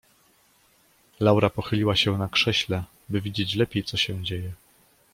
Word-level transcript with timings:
Laura 1.19 1.49
pochyliła 1.49 1.95
się 1.95 2.17
na 2.17 2.27
krześle, 2.27 2.83
by 3.09 3.21
widzieć 3.21 3.55
lepiej, 3.55 3.83
co 3.83 3.97
się 3.97 4.23
dzieje. 4.23 4.51